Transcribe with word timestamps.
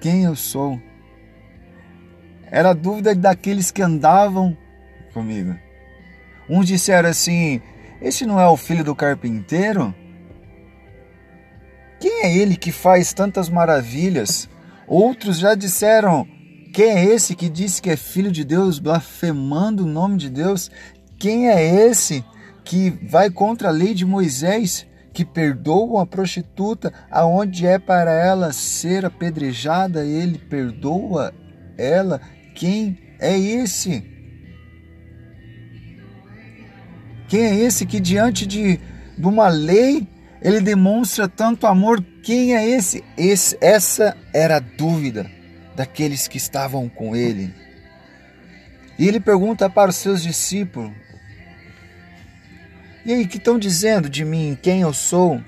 quem 0.00 0.24
eu 0.24 0.34
sou. 0.34 0.80
Era 2.50 2.70
a 2.70 2.74
dúvida 2.74 3.14
daqueles 3.14 3.70
que 3.70 3.82
andavam 3.82 4.56
comigo. 5.12 5.56
Uns 6.48 6.66
disseram 6.66 7.08
assim: 7.08 7.60
Este 8.00 8.26
não 8.26 8.40
é 8.40 8.48
o 8.48 8.56
filho 8.56 8.82
do 8.82 8.94
carpinteiro? 8.94 9.94
Quem 12.00 12.24
é 12.24 12.36
ele 12.36 12.56
que 12.56 12.72
faz 12.72 13.12
tantas 13.12 13.48
maravilhas? 13.48 14.48
Outros 14.86 15.38
já 15.38 15.54
disseram: 15.54 16.26
Quem 16.72 16.90
é 16.90 17.04
esse 17.04 17.36
que 17.36 17.48
disse 17.48 17.80
que 17.80 17.90
é 17.90 17.96
filho 17.96 18.32
de 18.32 18.42
Deus, 18.42 18.78
blasfemando 18.78 19.84
o 19.84 19.88
nome 19.88 20.16
de 20.16 20.28
Deus? 20.28 20.70
Quem 21.18 21.48
é 21.48 21.62
esse 21.62 22.24
que 22.64 22.90
vai 22.90 23.30
contra 23.30 23.68
a 23.68 23.72
lei 23.72 23.94
de 23.94 24.06
Moisés, 24.06 24.86
que 25.12 25.24
perdoa 25.24 26.02
a 26.02 26.06
prostituta, 26.06 26.92
aonde 27.10 27.66
é 27.66 27.78
para 27.78 28.12
ela 28.12 28.52
ser 28.52 29.04
apedrejada, 29.04 30.04
ele 30.04 30.38
perdoa 30.38 31.34
ela? 31.76 32.20
Quem 32.54 32.98
é 33.18 33.38
esse? 33.38 34.04
Quem 37.28 37.42
é 37.42 37.54
esse 37.54 37.86
que 37.86 38.00
diante 38.00 38.46
de, 38.46 38.80
de 39.16 39.26
uma 39.26 39.48
lei 39.48 40.06
ele 40.42 40.60
demonstra 40.60 41.28
tanto 41.28 41.66
amor? 41.66 42.04
Quem 42.22 42.56
é 42.56 42.68
esse? 42.68 43.04
esse? 43.16 43.56
Essa 43.60 44.16
era 44.32 44.56
a 44.56 44.60
dúvida 44.60 45.30
daqueles 45.76 46.26
que 46.26 46.36
estavam 46.36 46.88
com 46.88 47.14
ele. 47.14 47.54
E 48.98 49.06
ele 49.08 49.20
pergunta 49.20 49.70
para 49.70 49.90
os 49.90 49.96
seus 49.96 50.22
discípulos: 50.22 50.92
E 53.04 53.12
aí, 53.12 53.26
que 53.26 53.38
estão 53.38 53.58
dizendo 53.58 54.08
de 54.08 54.24
mim 54.24 54.58
quem 54.60 54.82
eu 54.82 54.92
sou? 54.92 55.40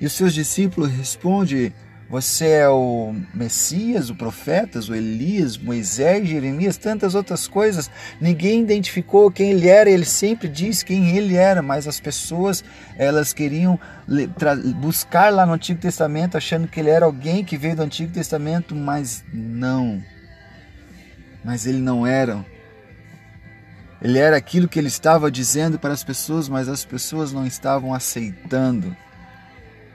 E 0.00 0.06
os 0.06 0.12
seus 0.12 0.34
discípulos 0.34 0.90
respondem: 0.90 1.72
você 2.12 2.46
é 2.46 2.68
o 2.68 3.14
Messias, 3.32 4.10
o 4.10 4.14
profetas, 4.14 4.86
o 4.90 4.94
Elias, 4.94 5.56
Moisés, 5.56 6.28
Jeremias, 6.28 6.76
tantas 6.76 7.14
outras 7.14 7.48
coisas. 7.48 7.90
Ninguém 8.20 8.60
identificou 8.60 9.30
quem 9.30 9.52
ele 9.52 9.66
era, 9.66 9.88
ele 9.88 10.04
sempre 10.04 10.46
diz 10.46 10.82
quem 10.82 11.16
ele 11.16 11.36
era, 11.36 11.62
mas 11.62 11.88
as 11.88 11.98
pessoas, 11.98 12.62
elas 12.98 13.32
queriam 13.32 13.80
buscar 14.76 15.32
lá 15.32 15.46
no 15.46 15.54
Antigo 15.54 15.80
Testamento 15.80 16.36
achando 16.36 16.68
que 16.68 16.80
ele 16.80 16.90
era 16.90 17.06
alguém 17.06 17.42
que 17.42 17.56
veio 17.56 17.76
do 17.76 17.82
Antigo 17.82 18.12
Testamento, 18.12 18.74
mas 18.74 19.24
não. 19.32 20.02
Mas 21.42 21.64
ele 21.64 21.78
não 21.78 22.06
era. 22.06 22.44
Ele 24.02 24.18
era 24.18 24.36
aquilo 24.36 24.68
que 24.68 24.78
ele 24.78 24.88
estava 24.88 25.30
dizendo 25.30 25.78
para 25.78 25.94
as 25.94 26.02
pessoas, 26.02 26.48
mas 26.48 26.68
as 26.68 26.84
pessoas 26.84 27.32
não 27.32 27.46
estavam 27.46 27.94
aceitando. 27.94 28.96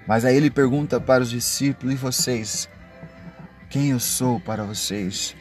Mas 0.08 0.24
aí 0.24 0.36
ele 0.38 0.50
pergunta 0.50 1.00
para 1.00 1.22
os 1.22 1.30
discípulos: 1.30 1.94
E 1.94 1.98
vocês? 1.98 2.70
Quem 3.70 3.92
eu 3.92 4.00
sou 4.00 4.40
para 4.40 4.64
vocês? 4.64 5.36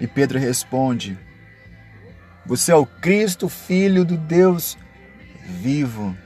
E 0.00 0.08
Pedro 0.08 0.40
responde: 0.40 1.16
Você 2.44 2.72
é 2.72 2.74
o 2.74 2.84
Cristo, 2.84 3.48
filho 3.48 4.04
do 4.04 4.16
Deus 4.16 4.76
vivo. 5.50 6.16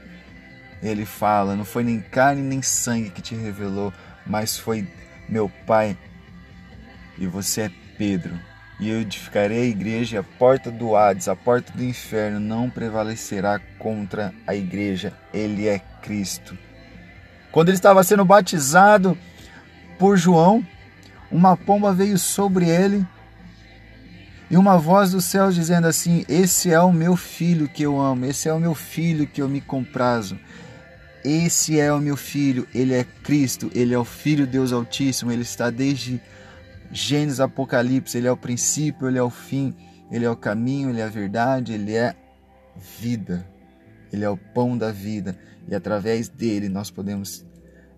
Ele 0.82 1.05
fala: 1.05 1.56
Não 1.56 1.64
foi 1.64 1.82
nem 1.82 2.00
carne 2.00 2.42
nem 2.42 2.62
sangue 2.62 3.10
que 3.10 3.22
te 3.22 3.34
revelou, 3.34 3.92
mas 4.27 4.56
foi 4.56 4.86
meu 5.28 5.50
Pai. 5.66 5.96
E 7.18 7.27
você 7.27 7.62
é 7.62 7.70
Pedro. 7.96 8.38
E 8.80 8.89
eu 8.89 9.00
edificarei 9.00 9.62
a 9.62 9.67
igreja, 9.67 10.20
a 10.20 10.22
porta 10.22 10.70
do 10.70 10.97
Hades, 10.97 11.28
a 11.28 11.36
porta 11.36 11.72
do 11.72 11.84
inferno 11.84 12.41
não 12.41 12.69
prevalecerá 12.69 13.61
contra 13.78 14.34
a 14.47 14.55
igreja. 14.55 15.12
Ele 15.33 15.69
é 15.69 15.78
Cristo. 16.03 16.58
Quando 17.52 17.69
ele 17.69 17.77
estava 17.77 18.02
sendo 18.02 18.25
batizado 18.25 19.17
por 19.98 20.17
João, 20.17 20.67
uma 21.30 21.56
pomba 21.56 21.92
veio 21.92 22.19
sobre 22.19 22.69
ele 22.69 23.06
e 24.50 24.56
uma 24.56 24.77
voz 24.77 25.12
do 25.12 25.20
céu 25.20 25.50
dizendo 25.50 25.86
assim: 25.86 26.25
Esse 26.28 26.70
é 26.70 26.80
o 26.80 26.92
meu 26.92 27.17
filho 27.17 27.69
que 27.69 27.83
eu 27.83 28.00
amo, 28.00 28.27
esse 28.27 28.48
é 28.48 28.52
o 28.52 28.61
meu 28.61 28.74
filho 28.74 29.27
que 29.27 29.41
eu 29.41 29.48
me 29.48 29.61
comprazo. 29.61 30.39
Esse 31.24 31.80
é 31.80 31.91
o 31.91 32.01
meu 32.01 32.18
filho, 32.18 32.68
ele 32.74 32.92
é 32.92 33.02
Cristo, 33.23 33.70
ele 33.74 33.95
é 33.95 33.98
o 33.98 34.05
Filho 34.05 34.45
de 34.45 34.52
Deus 34.52 34.73
Altíssimo, 34.73 35.33
ele 35.33 35.41
está 35.41 35.70
desde 35.70 36.20
Gênesis 36.94 37.40
Apocalipse, 37.40 38.16
ele 38.16 38.28
é 38.28 38.32
o 38.32 38.36
princípio, 38.36 39.08
ele 39.08 39.18
é 39.18 39.22
o 39.22 39.28
fim, 39.28 39.74
ele 40.12 40.24
é 40.24 40.30
o 40.30 40.36
caminho, 40.36 40.90
ele 40.90 41.00
é 41.00 41.05
a 41.05 41.08
verdade, 41.08 41.72
ele 41.72 41.94
é 41.94 42.14
vida. 43.00 43.44
Ele 44.12 44.24
é 44.24 44.30
o 44.30 44.36
pão 44.36 44.78
da 44.78 44.92
vida 44.92 45.36
e 45.68 45.74
através 45.74 46.28
dele 46.28 46.68
nós 46.68 46.88
podemos 46.88 47.44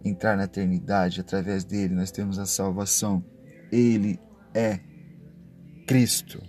entrar 0.02 0.34
na 0.34 0.44
eternidade, 0.44 1.20
através 1.20 1.62
dele 1.62 1.94
nós 1.94 2.10
temos 2.10 2.38
a 2.38 2.46
salvação. 2.46 3.22
Ele 3.70 4.18
é 4.54 4.80
Cristo. 5.86 6.42